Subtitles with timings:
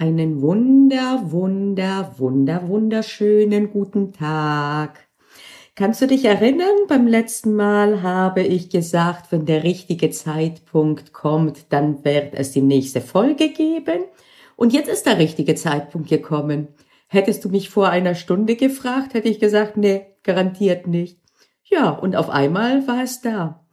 [0.00, 5.06] Einen wunder, wunder, wunder, wunderschönen guten Tag.
[5.74, 11.66] Kannst du dich erinnern, beim letzten Mal habe ich gesagt, wenn der richtige Zeitpunkt kommt,
[11.68, 14.04] dann wird es die nächste Folge geben.
[14.56, 16.68] Und jetzt ist der richtige Zeitpunkt gekommen.
[17.06, 21.18] Hättest du mich vor einer Stunde gefragt, hätte ich gesagt, nee, garantiert nicht.
[21.64, 23.66] Ja, und auf einmal war es da.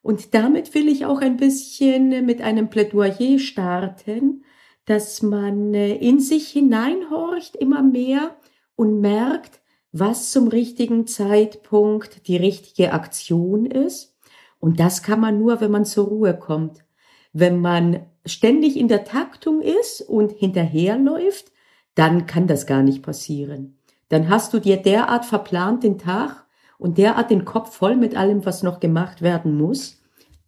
[0.00, 4.44] Und damit will ich auch ein bisschen mit einem Plädoyer starten,
[4.86, 8.36] dass man äh, in sich hineinhorcht immer mehr
[8.76, 9.60] und merkt,
[9.92, 14.16] was zum richtigen Zeitpunkt die richtige Aktion ist.
[14.58, 16.84] Und das kann man nur, wenn man zur Ruhe kommt.
[17.32, 21.52] Wenn man ständig in der Taktung ist und hinterherläuft,
[21.94, 23.78] dann kann das gar nicht passieren.
[24.08, 26.44] Dann hast du dir derart verplant den Tag
[26.78, 30.02] und derart den Kopf voll mit allem, was noch gemacht werden muss,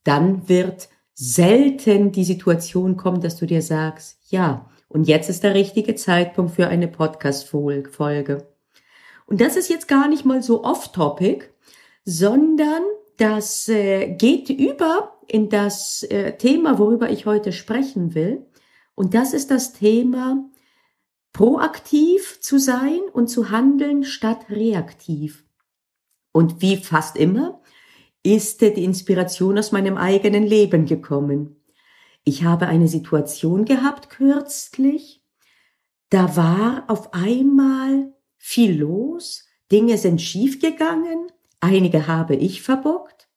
[0.05, 5.55] dann wird selten die Situation kommen, dass du dir sagst, ja, und jetzt ist der
[5.55, 8.47] richtige Zeitpunkt für eine Podcast-Folge.
[9.27, 11.49] Und das ist jetzt gar nicht mal so off-topic,
[12.05, 12.83] sondern
[13.17, 18.47] das äh, geht über in das äh, Thema, worüber ich heute sprechen will.
[18.95, 20.49] Und das ist das Thema,
[21.33, 25.45] proaktiv zu sein und zu handeln statt reaktiv.
[26.33, 27.61] Und wie fast immer
[28.35, 31.63] ist die Inspiration aus meinem eigenen Leben gekommen.
[32.25, 35.23] Ich habe eine Situation gehabt kürzlich,
[36.11, 41.29] da war auf einmal viel los, Dinge sind schiefgegangen,
[41.61, 43.29] einige habe ich verbockt,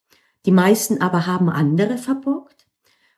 [0.47, 2.67] die meisten aber haben andere verbockt.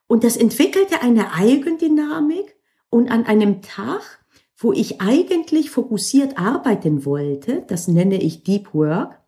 [0.08, 2.58] Und das entwickelte eine Eigendynamik
[2.90, 4.26] und an einem Tag,
[4.58, 9.21] wo ich eigentlich fokussiert arbeiten wollte, das nenne ich Deep Work,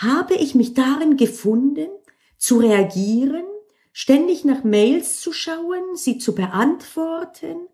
[0.00, 1.88] habe ich mich darin gefunden,
[2.36, 3.44] zu reagieren,
[3.92, 7.68] ständig nach Mails zu schauen, sie zu beantworten,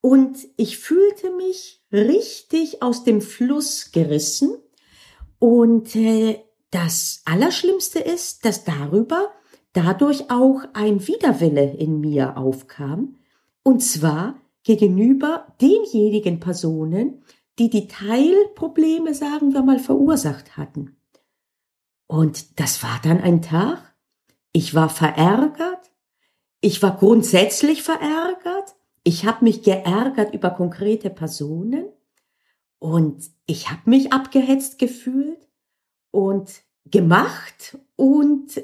[0.00, 4.56] und ich fühlte mich richtig aus dem Fluss gerissen.
[5.38, 9.30] Und äh, das Allerschlimmste ist, dass darüber
[9.72, 13.16] dadurch auch ein Widerwille in mir aufkam.
[13.62, 17.22] Und zwar gegenüber denjenigen Personen,
[17.58, 20.96] die die Teilprobleme, sagen wir mal, verursacht hatten.
[22.10, 23.78] Und das war dann ein Tag.
[24.50, 25.92] Ich war verärgert.
[26.60, 28.74] Ich war grundsätzlich verärgert.
[29.04, 31.84] Ich habe mich geärgert über konkrete Personen
[32.80, 35.38] und ich habe mich abgehetzt gefühlt
[36.10, 36.50] und
[36.84, 38.60] gemacht und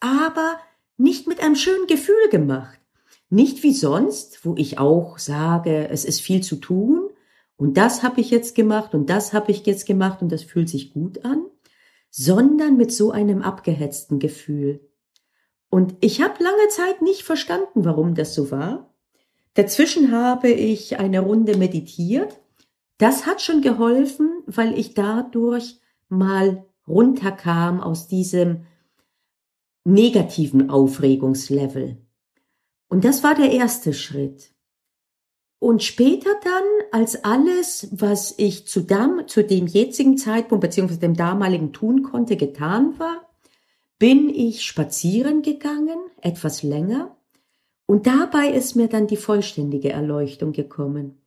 [0.00, 0.56] aber
[0.96, 2.80] nicht mit einem schönen Gefühl gemacht.
[3.28, 7.10] Nicht wie sonst, wo ich auch sage, es ist viel zu tun
[7.58, 10.70] und das habe ich jetzt gemacht und das habe ich jetzt gemacht und das fühlt
[10.70, 11.44] sich gut an,
[12.10, 14.80] sondern mit so einem abgehetzten Gefühl.
[15.70, 18.94] Und ich habe lange Zeit nicht verstanden, warum das so war.
[19.54, 22.40] Dazwischen habe ich eine Runde meditiert.
[22.96, 28.66] Das hat schon geholfen, weil ich dadurch mal runterkam aus diesem
[29.84, 31.98] negativen Aufregungslevel.
[32.88, 34.52] Und das war der erste Schritt.
[35.60, 41.14] Und später dann, als alles, was ich zu, dem, zu dem jetzigen Zeitpunkt beziehungsweise dem
[41.14, 43.28] damaligen tun konnte, getan war,
[43.98, 47.16] bin ich spazieren gegangen, etwas länger.
[47.86, 51.22] Und dabei ist mir dann die vollständige Erleuchtung gekommen.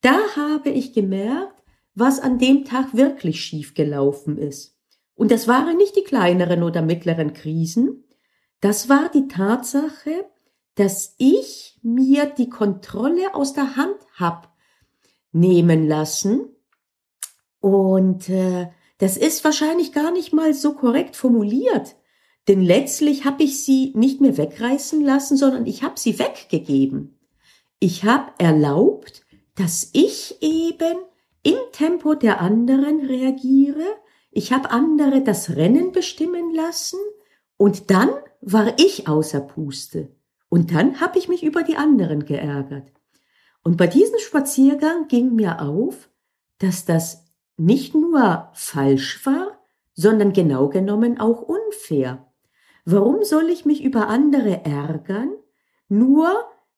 [0.00, 1.62] Da habe ich gemerkt,
[1.94, 4.76] was an dem Tag wirklich schief gelaufen ist.
[5.14, 8.04] Und das waren nicht die kleineren oder mittleren Krisen,
[8.60, 10.24] das war die Tatsache,
[10.76, 14.54] dass ich mir die Kontrolle aus der Hand hab
[15.32, 16.48] nehmen lassen.
[17.60, 21.96] Und äh, das ist wahrscheinlich gar nicht mal so korrekt formuliert,
[22.48, 27.18] denn letztlich habe ich sie nicht mehr wegreißen lassen, sondern ich habe sie weggegeben.
[27.80, 29.26] Ich habe erlaubt,
[29.56, 30.96] dass ich eben
[31.42, 33.84] im Tempo der anderen reagiere.
[34.30, 36.98] Ich habe andere das Rennen bestimmen lassen
[37.56, 38.10] und dann
[38.40, 40.15] war ich außer Puste.
[40.48, 42.92] Und dann habe ich mich über die anderen geärgert.
[43.62, 46.08] Und bei diesem Spaziergang ging mir auf,
[46.58, 47.24] dass das
[47.56, 49.58] nicht nur falsch war,
[49.94, 52.26] sondern genau genommen auch unfair.
[52.84, 55.30] Warum soll ich mich über andere ärgern,
[55.88, 56.32] nur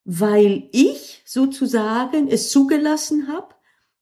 [0.05, 3.55] weil ich sozusagen es zugelassen habe,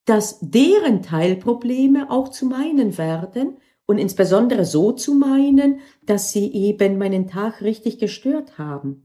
[0.04, 6.98] dass deren Teilprobleme auch zu meinen werden und insbesondere so zu meinen, dass sie eben
[6.98, 9.04] meinen Tag richtig gestört haben.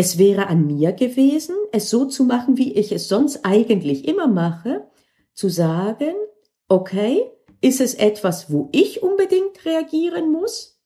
[0.00, 4.28] Es wäre an mir gewesen, es so zu machen, wie ich es sonst eigentlich immer
[4.28, 4.86] mache,
[5.34, 6.14] zu sagen,
[6.68, 7.24] okay,
[7.60, 10.80] ist es etwas, wo ich unbedingt reagieren muss?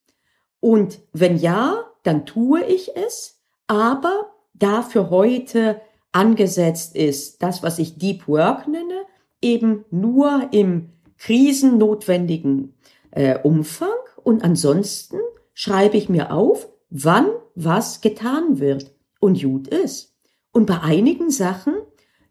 [0.61, 5.83] Und wenn ja, dann tue ich es, aber dafür heute
[6.13, 9.03] angesetzt ist, das, was ich Deep Work nenne,
[9.43, 10.89] eben nur im
[11.19, 12.79] krisennotwendigen
[13.11, 13.91] äh, Umfang.
[14.25, 15.19] Und ansonsten
[15.53, 18.91] schreibe ich mir auf, wann was getan wird
[19.23, 20.15] und gut ist.
[20.51, 21.75] Und bei einigen Sachen,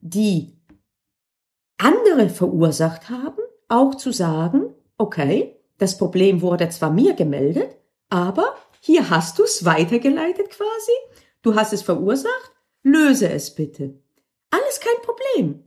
[0.02, 0.58] die
[1.78, 7.78] andere verursacht haben, auch zu sagen, okay, das Problem wurde zwar mir gemeldet,
[8.10, 10.92] aber hier hast du es weitergeleitet quasi,
[11.42, 12.52] du hast es verursacht,
[12.84, 13.98] löse es bitte.
[14.50, 15.64] Alles kein Problem.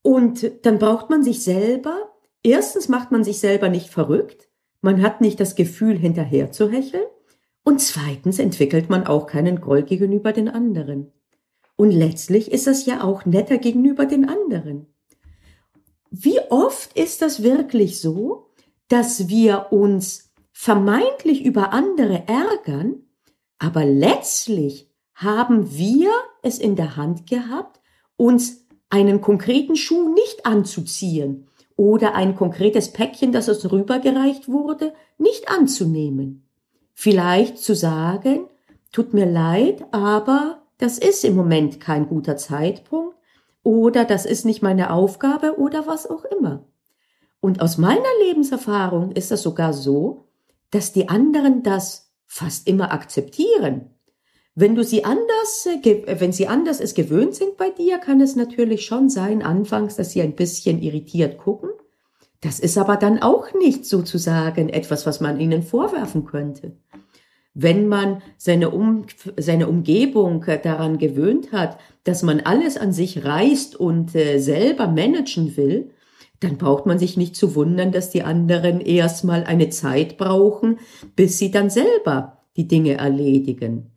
[0.00, 4.48] Und dann braucht man sich selber, erstens macht man sich selber nicht verrückt,
[4.80, 7.06] man hat nicht das Gefühl, hinterher zu hecheln,
[7.64, 11.12] und zweitens entwickelt man auch keinen Groll gegenüber den anderen.
[11.76, 14.86] Und letztlich ist das ja auch netter gegenüber den anderen.
[16.10, 18.48] Wie oft ist das wirklich so,
[18.88, 23.06] dass wir uns vermeintlich über andere ärgern,
[23.58, 26.10] aber letztlich haben wir
[26.42, 27.80] es in der Hand gehabt,
[28.16, 35.48] uns einen konkreten Schuh nicht anzuziehen oder ein konkretes Päckchen, das uns rübergereicht wurde, nicht
[35.48, 36.46] anzunehmen.
[36.94, 38.48] Vielleicht zu sagen,
[38.92, 43.16] tut mir leid, aber das ist im Moment kein guter Zeitpunkt
[43.62, 46.64] oder das ist nicht meine Aufgabe oder was auch immer.
[47.40, 50.28] Und aus meiner Lebenserfahrung ist das sogar so,
[50.70, 53.90] dass die anderen das fast immer akzeptieren.
[54.54, 58.36] Wenn du sie anders, äh, wenn sie anders es gewöhnt sind bei dir, kann es
[58.36, 61.70] natürlich schon sein, anfangs, dass sie ein bisschen irritiert gucken.
[62.42, 66.72] Das ist aber dann auch nicht sozusagen etwas, was man ihnen vorwerfen könnte.
[67.54, 69.06] Wenn man seine, um,
[69.36, 75.56] seine Umgebung daran gewöhnt hat, dass man alles an sich reißt und äh, selber managen
[75.56, 75.90] will,
[76.40, 80.80] dann braucht man sich nicht zu wundern, dass die anderen erstmal eine Zeit brauchen,
[81.14, 83.92] bis sie dann selber die Dinge erledigen.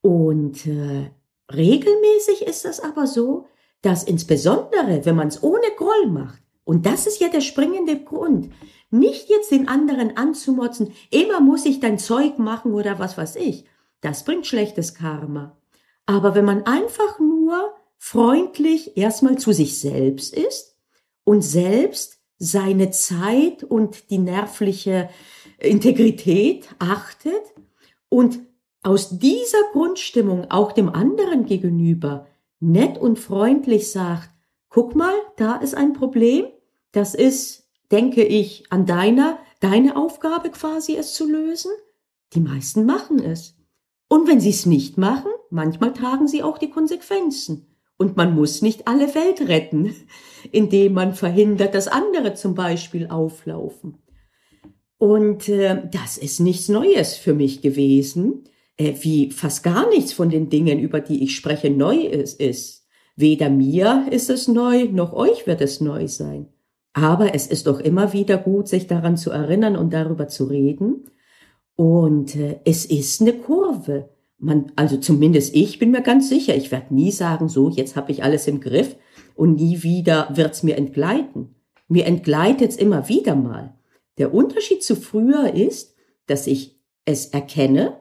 [0.00, 1.10] Und äh,
[1.52, 3.46] regelmäßig ist das aber so,
[3.82, 8.48] dass insbesondere, wenn man es ohne Groll macht, und das ist ja der springende Grund.
[8.92, 13.64] Nicht jetzt den anderen anzumotzen, immer muss ich dein Zeug machen oder was weiß ich.
[14.02, 15.58] Das bringt schlechtes Karma.
[16.06, 20.76] Aber wenn man einfach nur freundlich erstmal zu sich selbst ist
[21.24, 25.10] und selbst seine Zeit und die nervliche
[25.58, 27.52] Integrität achtet
[28.08, 28.38] und
[28.84, 32.28] aus dieser Grundstimmung auch dem anderen gegenüber
[32.60, 34.30] nett und freundlich sagt,
[34.68, 36.46] guck mal, da ist ein Problem.
[36.92, 41.70] Das ist, denke ich, an deiner, deine Aufgabe quasi, es zu lösen.
[42.34, 43.56] Die meisten machen es.
[44.08, 47.66] Und wenn sie es nicht machen, manchmal tragen sie auch die Konsequenzen.
[47.96, 49.94] Und man muss nicht alle Welt retten,
[50.52, 53.98] indem man verhindert, dass andere zum Beispiel auflaufen.
[54.98, 58.44] Und äh, das ist nichts Neues für mich gewesen,
[58.76, 62.86] äh, wie fast gar nichts von den Dingen, über die ich spreche, neu ist, ist.
[63.16, 66.48] Weder mir ist es neu, noch euch wird es neu sein.
[66.92, 71.04] Aber es ist doch immer wieder gut, sich daran zu erinnern und darüber zu reden.
[71.76, 74.10] Und äh, es ist eine Kurve.
[74.38, 78.10] Man, also zumindest ich bin mir ganz sicher, ich werde nie sagen, so, jetzt habe
[78.10, 78.96] ich alles im Griff
[79.34, 81.54] und nie wieder wird's mir entgleiten.
[81.88, 83.74] Mir entgleitet's immer wieder mal.
[84.18, 85.94] Der Unterschied zu früher ist,
[86.26, 88.00] dass ich es erkenne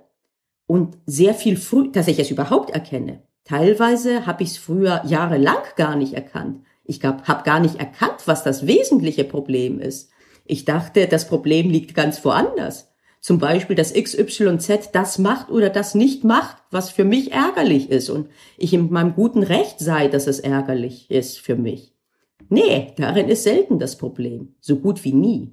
[0.68, 3.24] und sehr viel früh, dass ich es überhaupt erkenne.
[3.44, 6.64] Teilweise habe ich es früher jahrelang gar nicht erkannt.
[6.90, 10.10] Ich habe gar nicht erkannt, was das wesentliche Problem ist.
[10.46, 12.92] Ich dachte, das Problem liegt ganz woanders.
[13.20, 18.10] Zum Beispiel, dass XYZ das macht oder das nicht macht, was für mich ärgerlich ist
[18.10, 21.94] und ich in meinem guten Recht sei, dass es ärgerlich ist für mich.
[22.50, 25.52] Nee, darin ist selten das Problem, so gut wie nie.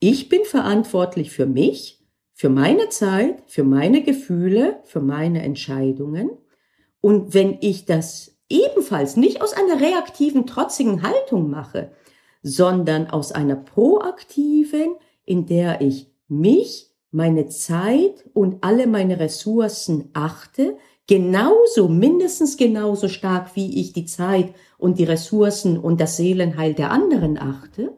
[0.00, 6.30] Ich bin verantwortlich für mich, für meine Zeit, für meine Gefühle, für meine Entscheidungen
[7.00, 11.92] und wenn ich das ebenfalls nicht aus einer reaktiven, trotzigen Haltung mache,
[12.42, 20.76] sondern aus einer proaktiven, in der ich mich, meine Zeit und alle meine Ressourcen achte,
[21.06, 26.90] genauso, mindestens genauso stark, wie ich die Zeit und die Ressourcen und das Seelenheil der
[26.90, 27.96] anderen achte.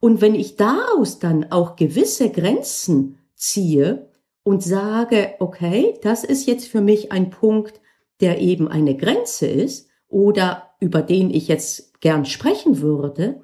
[0.00, 4.08] Und wenn ich daraus dann auch gewisse Grenzen ziehe
[4.42, 7.80] und sage, okay, das ist jetzt für mich ein Punkt,
[8.20, 13.42] der eben eine Grenze ist oder über den ich jetzt gern sprechen würde,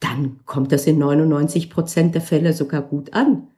[0.00, 3.48] dann kommt das in 99 Prozent der Fälle sogar gut an.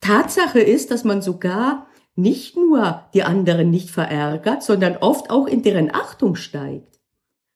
[0.00, 1.86] Tatsache ist, dass man sogar
[2.16, 7.00] nicht nur die anderen nicht verärgert, sondern oft auch in deren Achtung steigt.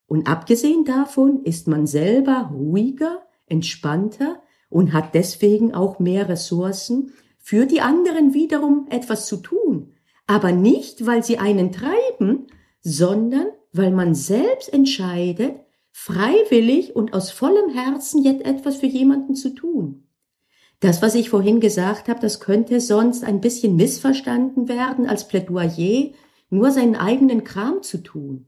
[0.07, 7.67] Und abgesehen davon ist man selber ruhiger, entspannter und hat deswegen auch mehr Ressourcen, für
[7.67, 9.92] die anderen wiederum etwas zu tun,
[10.33, 12.47] aber nicht, weil sie einen treiben,
[12.81, 15.57] sondern weil man selbst entscheidet,
[15.91, 20.05] freiwillig und aus vollem Herzen jetzt etwas für jemanden zu tun.
[20.81, 26.13] Das, was ich vorhin gesagt habe, das könnte sonst ein bisschen missverstanden werden als Plädoyer,
[26.49, 28.47] nur seinen eigenen Kram zu tun.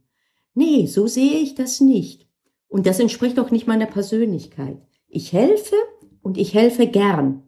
[0.55, 2.27] Nee, so sehe ich das nicht.
[2.67, 4.79] Und das entspricht auch nicht meiner Persönlichkeit.
[5.07, 5.77] Ich helfe
[6.23, 7.43] und ich helfe gern.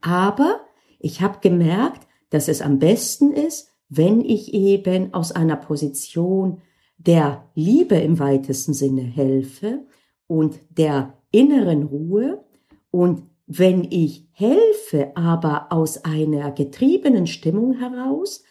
[0.00, 0.60] Aber
[1.00, 6.60] ich habe gemerkt, dass es am besten ist, wenn ich eben aus einer Position
[6.98, 9.86] der Liebe im weitesten Sinne helfe
[10.26, 12.44] und der inneren Ruhe
[12.90, 18.42] und wenn ich helfe, aber aus einer getriebenen Stimmung heraus,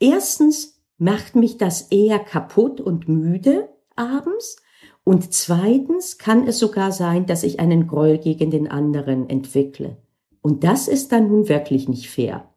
[0.00, 4.56] erstens macht mich das eher kaputt und müde abends
[5.04, 9.96] und zweitens kann es sogar sein, dass ich einen Groll gegen den anderen entwickle.
[10.42, 12.52] Und das ist dann nun wirklich nicht fair.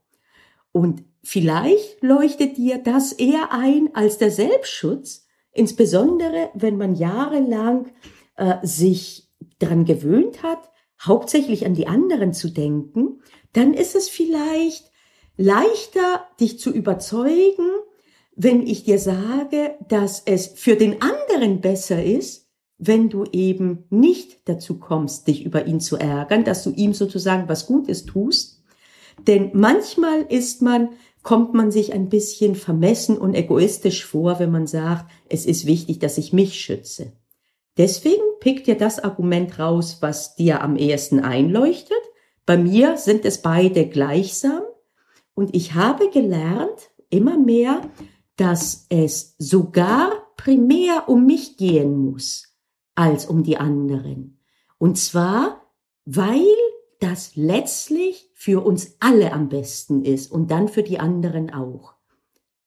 [0.71, 7.91] Und vielleicht leuchtet dir das eher ein als der Selbstschutz, insbesondere wenn man jahrelang
[8.37, 10.69] äh, sich daran gewöhnt hat,
[11.01, 13.21] hauptsächlich an die anderen zu denken,
[13.53, 14.91] dann ist es vielleicht
[15.37, 17.69] leichter, dich zu überzeugen,
[18.35, 24.47] wenn ich dir sage, dass es für den anderen besser ist, wenn du eben nicht
[24.49, 28.60] dazu kommst, dich über ihn zu ärgern, dass du ihm sozusagen was Gutes tust.
[29.27, 30.89] Denn manchmal ist man,
[31.23, 35.99] kommt man sich ein bisschen vermessen und egoistisch vor, wenn man sagt, es ist wichtig,
[35.99, 37.13] dass ich mich schütze.
[37.77, 42.01] Deswegen pick dir das Argument raus, was dir am ehesten einleuchtet.
[42.45, 44.61] Bei mir sind es beide gleichsam.
[45.33, 47.81] Und ich habe gelernt, immer mehr,
[48.35, 52.55] dass es sogar primär um mich gehen muss,
[52.95, 54.39] als um die anderen.
[54.77, 55.61] Und zwar,
[56.05, 56.45] weil
[56.99, 61.93] das letztlich für uns alle am besten ist und dann für die anderen auch.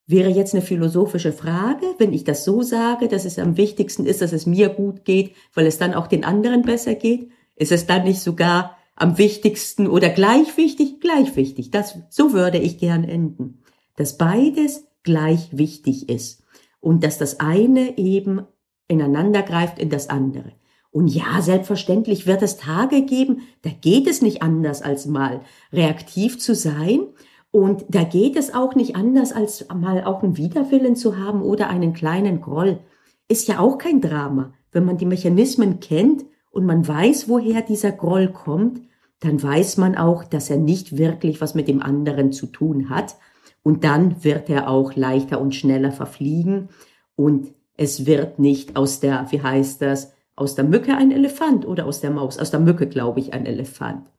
[0.06, 4.22] Wäre jetzt eine philosophische Frage, wenn ich das so sage, dass es am wichtigsten ist,
[4.22, 7.28] dass es mir gut geht, weil es dann auch den anderen besser geht?
[7.56, 11.00] Ist es dann nicht sogar am wichtigsten oder gleich wichtig?
[11.00, 11.72] Gleich wichtig.
[11.72, 13.64] Das, so würde ich gern enden.
[13.96, 16.44] Dass beides gleich wichtig ist.
[16.78, 18.46] Und dass das eine eben
[18.86, 20.52] ineinander greift in das andere.
[20.94, 25.40] Und ja, selbstverständlich wird es Tage geben, da geht es nicht anders als mal
[25.72, 27.08] reaktiv zu sein
[27.50, 31.68] und da geht es auch nicht anders, als mal auch einen Widerwillen zu haben oder
[31.68, 32.78] einen kleinen Groll.
[33.26, 34.54] Ist ja auch kein Drama.
[34.70, 38.80] Wenn man die Mechanismen kennt und man weiß, woher dieser Groll kommt,
[39.18, 43.16] dann weiß man auch, dass er nicht wirklich was mit dem anderen zu tun hat.
[43.64, 46.68] Und dann wird er auch leichter und schneller verfliegen.
[47.16, 51.86] Und es wird nicht aus der, wie heißt das, aus der Mücke ein Elefant oder
[51.86, 54.10] aus der Maus, aus der Mücke, glaube ich, ein Elefant.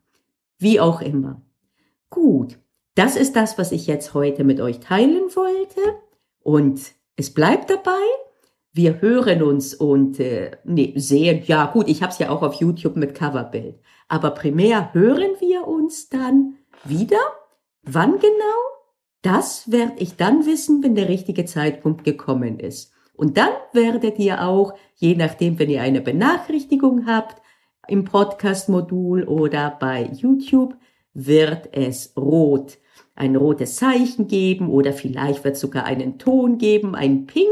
[0.58, 1.42] Wie auch immer.
[2.10, 2.58] Gut,
[2.94, 5.80] das ist das, was ich jetzt heute mit euch teilen wollte.
[6.42, 6.80] Und
[7.16, 8.02] es bleibt dabei.
[8.72, 11.42] Wir hören uns und äh, nee, sehen.
[11.46, 13.80] Ja gut, ich habe es ja auch auf YouTube mit Coverbild.
[14.08, 17.18] Aber primär hören wir uns dann wieder.
[17.82, 18.66] Wann genau?
[19.22, 22.92] Das werde ich dann wissen, wenn der richtige Zeitpunkt gekommen ist.
[23.16, 27.42] Und dann werdet ihr auch, je nachdem, wenn ihr eine Benachrichtigung habt,
[27.88, 30.76] im Podcast-Modul oder bei YouTube,
[31.14, 32.78] wird es rot
[33.16, 37.48] ein rotes Zeichen geben oder vielleicht wird sogar einen Ton geben, ein Ping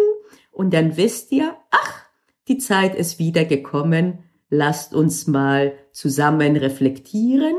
[0.52, 2.04] und dann wisst ihr, ach,
[2.46, 4.18] die Zeit ist wieder gekommen,
[4.50, 7.56] lasst uns mal zusammen reflektieren.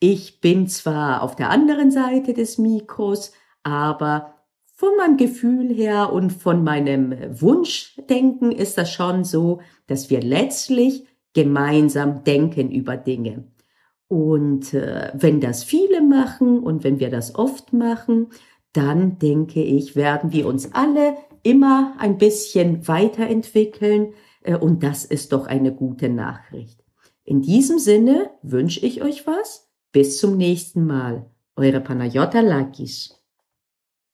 [0.00, 4.34] Ich bin zwar auf der anderen Seite des Mikros, aber
[4.76, 11.06] von meinem Gefühl her und von meinem Wunschdenken ist das schon so, dass wir letztlich
[11.32, 13.44] gemeinsam denken über Dinge.
[14.06, 18.28] Und äh, wenn das viele machen und wenn wir das oft machen,
[18.74, 24.12] dann denke ich, werden wir uns alle immer ein bisschen weiterentwickeln.
[24.42, 26.84] Äh, und das ist doch eine gute Nachricht.
[27.24, 29.70] In diesem Sinne wünsche ich euch was.
[29.90, 31.30] Bis zum nächsten Mal.
[31.56, 33.15] Eure Panayota Lakis.